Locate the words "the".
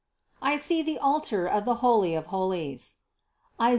0.81-0.97, 1.65-1.75